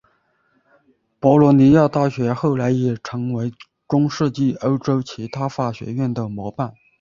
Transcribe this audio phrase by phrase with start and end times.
[1.19, 3.51] 博洛尼亚大学后来也成为了
[3.87, 6.73] 中世纪欧洲其他法学院的模板。